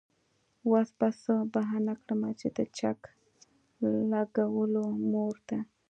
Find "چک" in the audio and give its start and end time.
2.77-2.99